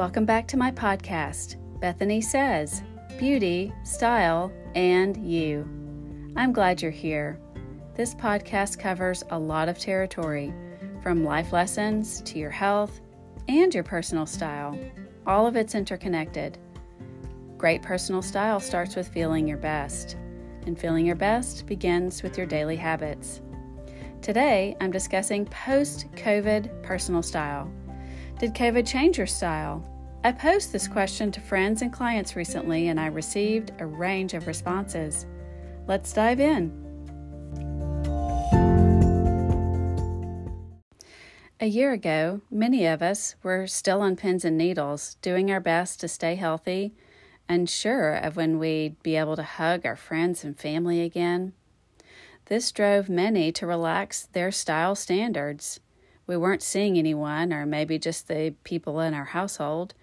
[0.00, 2.82] Welcome back to my podcast, Bethany Says
[3.18, 5.68] Beauty, Style, and You.
[6.36, 7.38] I'm glad you're here.
[7.96, 10.54] This podcast covers a lot of territory,
[11.02, 13.02] from life lessons to your health
[13.46, 14.74] and your personal style.
[15.26, 16.56] All of it's interconnected.
[17.58, 20.16] Great personal style starts with feeling your best,
[20.64, 23.42] and feeling your best begins with your daily habits.
[24.22, 27.70] Today, I'm discussing post COVID personal style.
[28.38, 29.84] Did COVID change your style?
[30.22, 34.46] I posed this question to friends and clients recently and I received a range of
[34.46, 35.24] responses.
[35.86, 36.70] Let's dive in.
[41.58, 46.00] A year ago, many of us were still on pins and needles, doing our best
[46.00, 46.92] to stay healthy,
[47.48, 51.54] unsure of when we'd be able to hug our friends and family again.
[52.44, 55.80] This drove many to relax their style standards
[56.30, 59.94] we weren't seeing anyone, or maybe just the people in our household.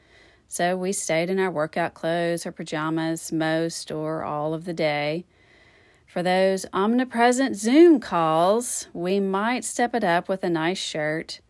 [0.47, 5.25] So we stayed in our workout clothes or pajamas most or all of the day.
[6.05, 11.41] For those omnipresent Zoom calls, we might step it up with a nice shirt,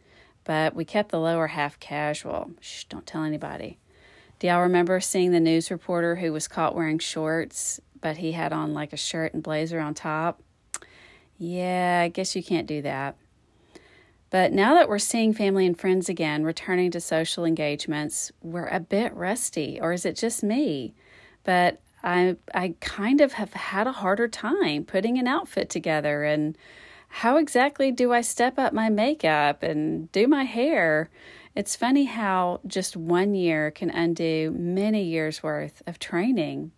[0.44, 2.52] but we kept the lower half casual.
[2.60, 3.78] Shh, don't tell anybody.
[4.40, 8.52] Do y'all remember seeing the news reporter who was caught wearing shorts, but he had
[8.52, 10.42] on like a shirt and blazer on top?
[11.38, 13.16] Yeah, I guess you can't do that.
[14.30, 18.80] But now that we're seeing family and friends again, returning to social engagements, we're a
[18.80, 20.94] bit rusty, or is it just me?
[21.44, 26.58] But I I kind of have had a harder time putting an outfit together and
[27.10, 31.10] how exactly do I step up my makeup and do my hair?
[31.56, 36.72] It's funny how just one year can undo many years worth of training.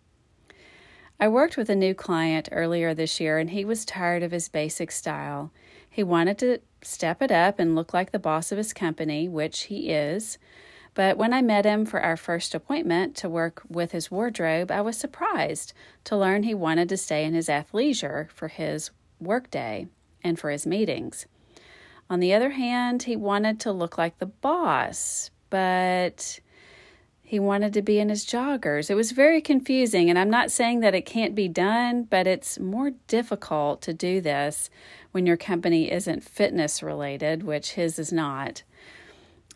[1.18, 4.48] I worked with a new client earlier this year and he was tired of his
[4.48, 5.52] basic style.
[5.90, 9.64] He wanted to step it up and look like the boss of his company, which
[9.64, 10.38] he is.
[10.94, 14.80] But when I met him for our first appointment to work with his wardrobe, I
[14.80, 15.72] was surprised
[16.04, 19.88] to learn he wanted to stay in his athleisure for his workday
[20.22, 21.26] and for his meetings.
[22.08, 26.40] On the other hand, he wanted to look like the boss, but
[27.30, 28.90] he wanted to be in his joggers.
[28.90, 32.58] It was very confusing, and I'm not saying that it can't be done, but it's
[32.58, 34.68] more difficult to do this
[35.12, 38.64] when your company isn't fitness related, which his is not.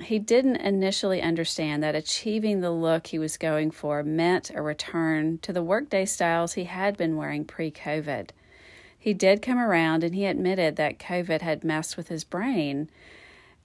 [0.01, 5.39] He didn't initially understand that achieving the look he was going for meant a return
[5.39, 8.31] to the workday styles he had been wearing pre COVID.
[8.97, 12.89] He did come around and he admitted that COVID had messed with his brain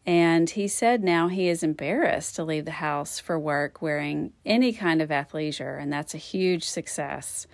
[0.09, 4.73] and he said now he is embarrassed to leave the house for work wearing any
[4.73, 7.45] kind of athleisure, and that's a huge success.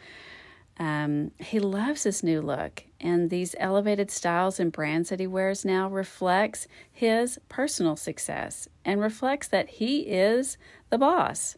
[0.80, 5.66] Um, he loves his new look, and these elevated styles and brands that he wears
[5.66, 10.58] now reflects his personal success and reflects that he is
[10.92, 11.58] the boss.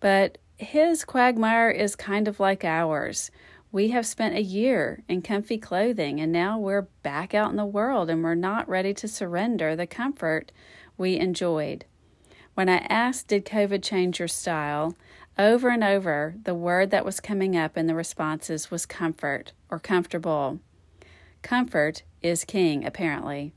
[0.00, 3.30] But his quagmire is kind of like ours.
[3.72, 7.66] We have spent a year in comfy clothing and now we're back out in the
[7.66, 10.52] world and we're not ready to surrender the comfort
[10.96, 11.84] we enjoyed.
[12.54, 14.94] When I asked, Did COVID change your style?
[15.38, 19.78] over and over, the word that was coming up in the responses was comfort or
[19.78, 20.60] comfortable.
[21.42, 23.52] Comfort is king, apparently.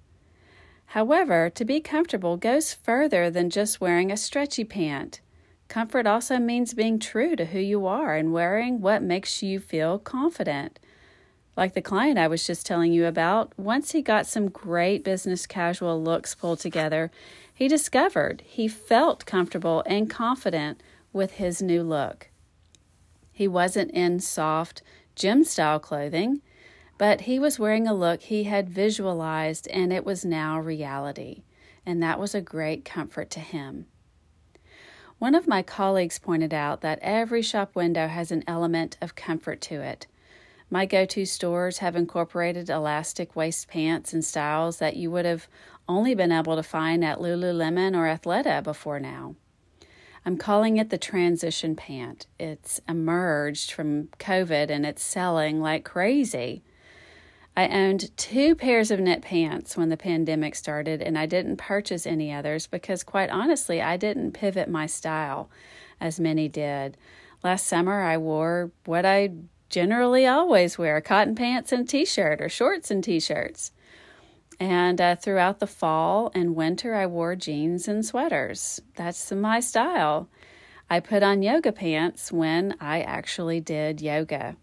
[0.87, 5.21] However, to be comfortable goes further than just wearing a stretchy pant.
[5.69, 9.99] Comfort also means being true to who you are and wearing what makes you feel
[9.99, 10.79] confident.
[11.55, 15.45] Like the client I was just telling you about, once he got some great business
[15.45, 17.11] casual looks pulled together,
[17.53, 20.81] he discovered he felt comfortable and confident
[21.13, 22.29] with his new look.
[23.31, 24.81] He wasn't in soft,
[25.15, 26.41] gym style clothing,
[26.97, 31.43] but he was wearing a look he had visualized and it was now reality.
[31.85, 33.85] And that was a great comfort to him.
[35.19, 39.59] One of my colleagues pointed out that every shop window has an element of comfort
[39.61, 40.07] to it.
[40.69, 45.49] My go to stores have incorporated elastic waist pants and styles that you would have
[45.89, 49.35] only been able to find at Lululemon or Athleta before now.
[50.25, 52.27] I'm calling it the transition pant.
[52.39, 56.63] It's emerged from COVID and it's selling like crazy.
[57.59, 62.07] I owned two pairs of knit pants when the pandemic started, and I didn't purchase
[62.07, 65.49] any others because, quite honestly, I didn't pivot my style
[65.99, 66.95] as many did.
[67.43, 69.31] Last summer, I wore what I
[69.67, 73.73] generally always wear cotton pants and t shirt or shorts and t shirts.
[74.57, 78.79] And uh, throughout the fall and winter, I wore jeans and sweaters.
[78.95, 80.29] That's my style.
[80.89, 84.55] I put on yoga pants when I actually did yoga.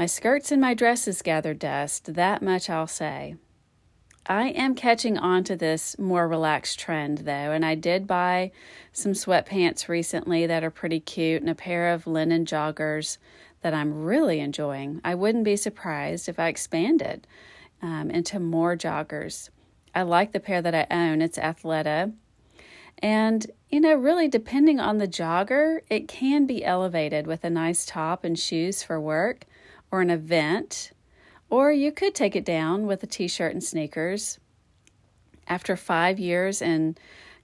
[0.00, 3.34] My skirts and my dresses gather dust, that much I'll say.
[4.24, 8.52] I am catching on to this more relaxed trend though, and I did buy
[8.94, 13.18] some sweatpants recently that are pretty cute and a pair of linen joggers
[13.60, 15.02] that I'm really enjoying.
[15.04, 17.26] I wouldn't be surprised if I expanded
[17.82, 19.50] um, into more joggers.
[19.94, 22.14] I like the pair that I own, it's Athleta.
[23.02, 27.84] And, you know, really depending on the jogger, it can be elevated with a nice
[27.84, 29.44] top and shoes for work
[29.90, 30.92] or an event
[31.50, 34.38] or you could take it down with a t shirt and sneakers.
[35.48, 36.96] After five years in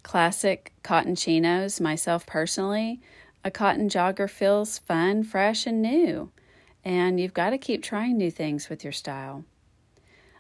[0.04, 3.00] classic cotton chinos, myself personally,
[3.44, 6.30] a cotton jogger feels fun, fresh, and new.
[6.84, 9.44] And you've got to keep trying new things with your style.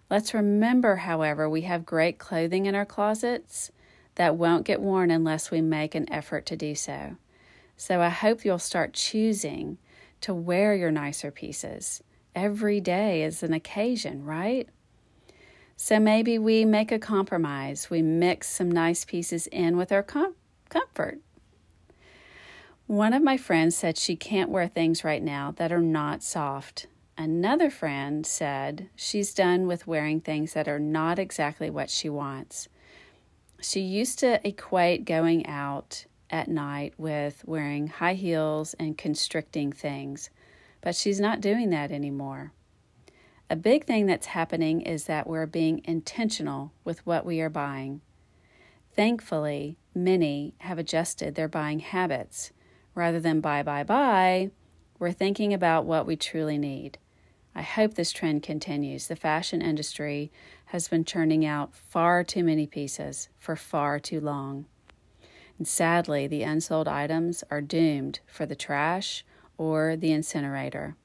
[0.08, 3.72] Let's remember, however, we have great clothing in our closets
[4.14, 7.16] that won't get worn unless we make an effort to do so.
[7.76, 9.78] So I hope you'll start choosing
[10.22, 12.02] to wear your nicer pieces
[12.36, 14.68] every day is an occasion, right?
[15.74, 17.90] So maybe we make a compromise.
[17.90, 20.36] We mix some nice pieces in with our com-
[20.68, 21.18] comfort.
[22.86, 26.86] One of my friends said she can't wear things right now that are not soft.
[27.18, 32.68] Another friend said she's done with wearing things that are not exactly what she wants.
[33.60, 40.30] She used to equate going out at night with wearing high heels and constricting things
[40.86, 42.52] but she's not doing that anymore.
[43.50, 48.02] A big thing that's happening is that we're being intentional with what we are buying.
[48.94, 52.52] Thankfully, many have adjusted their buying habits.
[52.94, 54.52] Rather than buy, buy, buy,
[55.00, 56.98] we're thinking about what we truly need.
[57.52, 59.08] I hope this trend continues.
[59.08, 60.30] The fashion industry
[60.66, 64.66] has been churning out far too many pieces for far too long.
[65.58, 69.24] And sadly, the unsold items are doomed for the trash
[69.56, 70.96] or the incinerator.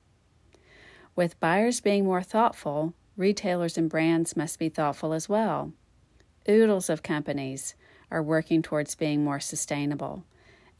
[1.16, 5.74] With buyers being more thoughtful, retailers and brands must be thoughtful as well.
[6.50, 7.76] Oodles of companies
[8.10, 10.26] are working towards being more sustainable,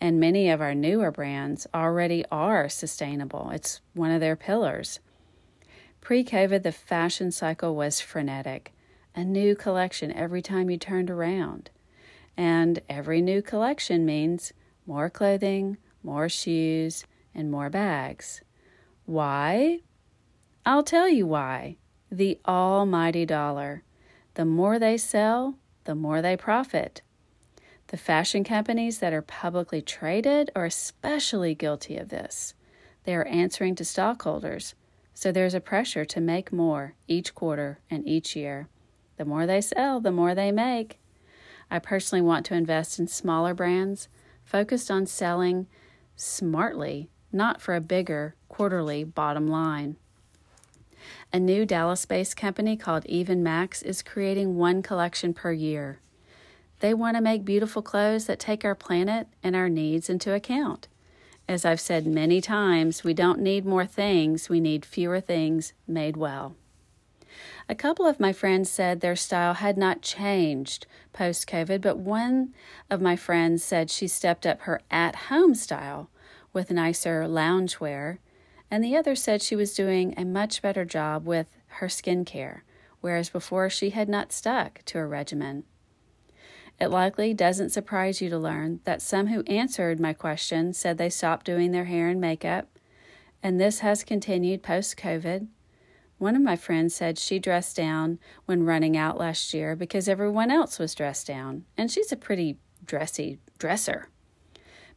[0.02, 3.52] and many of our newer brands already are sustainable.
[3.52, 5.00] It's one of their pillars.
[6.02, 8.74] Pre COVID, the fashion cycle was frenetic,
[9.16, 11.70] a new collection every time you turned around.
[12.38, 14.54] And every new collection means
[14.86, 17.06] more clothing, more shoes,
[17.36, 18.42] and more bags.
[19.06, 19.80] Why?
[20.66, 21.78] I'll tell you why.
[22.12, 23.84] The almighty dollar.
[24.36, 27.02] The more they sell, the more they profit.
[27.88, 32.54] The fashion companies that are publicly traded are especially guilty of this.
[33.04, 34.76] They are answering to stockholders,
[35.14, 38.70] so there's a pressure to make more each quarter and each year.
[39.18, 41.01] The more they sell, the more they make.
[41.72, 44.10] I personally want to invest in smaller brands
[44.44, 45.68] focused on selling
[46.16, 49.96] smartly not for a bigger quarterly bottom line.
[51.34, 56.00] A new Dallas based company called Even Max is creating one collection per year.
[56.82, 60.90] They want to make beautiful clothes that take our planet and our needs into account.
[61.48, 66.18] As I've said many times, we don't need more things, we need fewer things made
[66.18, 66.56] well.
[67.72, 72.54] A couple of my friends said their style had not changed post COVID, but one
[72.90, 76.10] of my friends said she stepped up her at home style
[76.52, 78.18] with nicer loungewear,
[78.70, 82.64] and the other said she was doing a much better job with her skincare,
[83.00, 85.64] whereas before she had not stuck to a regimen.
[86.78, 91.10] It likely doesn't surprise you to learn that some who answered my question said they
[91.10, 92.68] stopped doing their hair and makeup,
[93.42, 95.48] and this has continued post COVID.
[96.22, 100.52] One of my friends said she dressed down when running out last year because everyone
[100.52, 104.08] else was dressed down, and she's a pretty dressy dresser.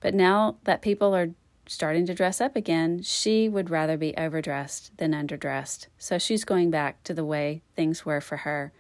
[0.01, 1.31] But now that people are
[1.67, 5.87] starting to dress up again, she would rather be overdressed than underdressed.
[5.97, 8.75] So she's going back to the way things were for her.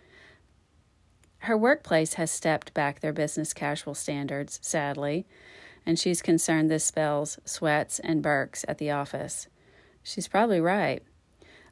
[1.38, 5.24] Her workplace has stepped back their business casual standards, sadly,
[5.86, 9.48] and she's concerned this spells sweats and Birks at the office.
[10.02, 11.02] She's probably right.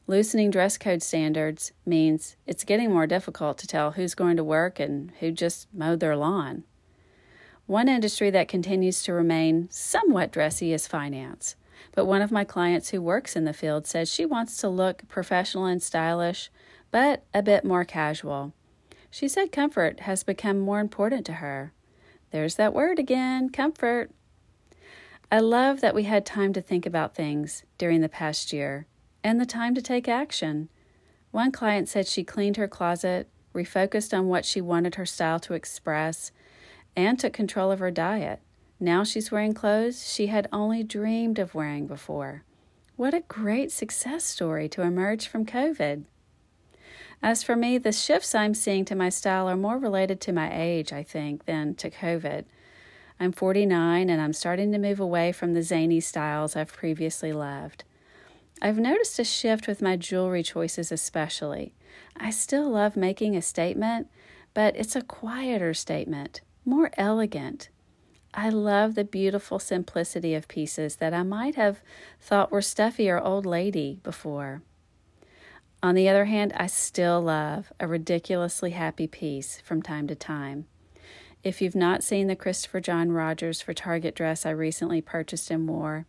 [0.09, 4.81] Loosening dress code standards means it's getting more difficult to tell who's going to work
[4.81, 6.65] and who just mowed their lawn.
[7.67, 11.55] One industry that continues to remain somewhat dressy is finance.
[11.93, 15.07] But one of my clients who works in the field says she wants to look
[15.09, 16.51] professional and stylish,
[16.91, 18.53] but a bit more casual.
[19.09, 21.73] She said comfort has become more important to her.
[22.33, 24.11] There's that word again comfort.
[25.31, 28.87] I love that we had time to think about things during the past year
[29.25, 30.69] and the time to take action.
[31.31, 35.55] One client said she cleaned her closet, refocused on what she wanted her style to
[35.55, 36.33] express,
[36.97, 38.41] and took control of her diet.
[38.79, 42.45] Now she's wearing clothes she had only dreamed of wearing before.
[42.97, 46.05] What a great success story to emerge from COVID.
[47.23, 50.51] As for me, the shifts I'm seeing to my style are more related to my
[50.53, 52.45] age, I think, than to COVID.
[53.21, 57.85] I'm 49 and I'm starting to move away from the zany styles I've previously loved.
[58.65, 61.75] I've noticed a shift with my jewelry choices, especially.
[62.17, 64.07] I still love making a statement,
[64.55, 67.71] but it's a quieter statement, more elegant.
[68.33, 71.83] I love the beautiful simplicity of pieces that I might have
[72.21, 74.63] thought were stuffy or old lady before.
[75.83, 80.67] On the other hand, I still love a ridiculously happy piece from time to time.
[81.43, 85.69] If you've not seen the Christopher John Rogers for Target dress I recently purchased and
[85.69, 86.07] wore,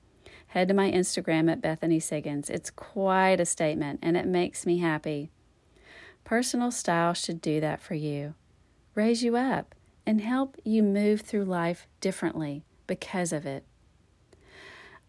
[0.53, 2.47] head to my Instagram at Bethany Siggins.
[2.47, 5.31] It's quite a statement and it makes me happy.
[6.25, 8.35] Personal style should do that for you,
[8.93, 9.73] raise you up,
[10.05, 13.65] and help you move through life differently because of it.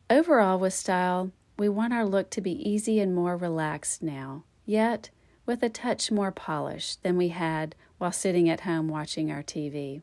[0.09, 5.11] Overall, with style, we want our look to be easy and more relaxed now, yet
[5.45, 10.01] with a touch more polish than we had while sitting at home watching our TV.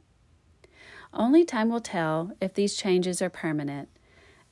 [1.12, 3.90] Only time will tell if these changes are permanent.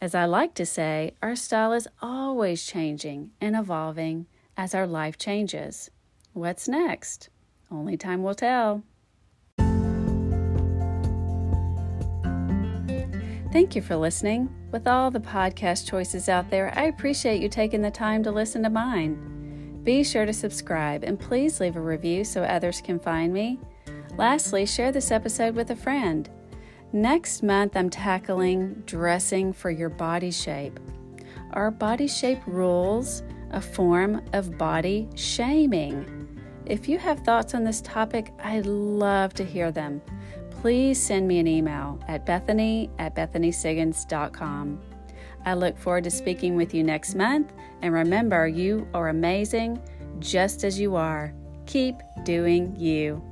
[0.01, 5.17] As I like to say, our style is always changing and evolving as our life
[5.17, 5.91] changes.
[6.31, 7.27] What's next?
[7.69, 8.83] Only time will tell.
[13.51, 14.49] Thank you for listening.
[14.71, 18.63] With all the podcast choices out there, I appreciate you taking the time to listen
[18.63, 19.81] to mine.
[19.83, 23.59] Be sure to subscribe and please leave a review so others can find me.
[24.17, 26.29] Lastly, share this episode with a friend.
[26.91, 30.79] Next month, I'm tackling dressing for your body shape.
[31.53, 36.41] Are body shape rules a form of body shaming?
[36.65, 40.01] If you have thoughts on this topic, I'd love to hear them.
[40.49, 44.81] Please send me an email at bethany at bethanysiggins.com.
[45.45, 47.53] I look forward to speaking with you next month,
[47.83, 49.79] and remember, you are amazing
[50.17, 51.33] just as you are.
[51.67, 53.23] Keep doing you.